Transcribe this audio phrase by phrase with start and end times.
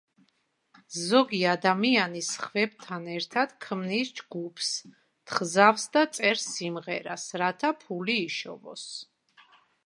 [0.99, 4.71] ზოგი ადამიანი სხვებთან ერთად ქმნის ჯგუფს,
[5.03, 8.89] თხზავს და წერს სიმღერას რათა ფული იშოვოს.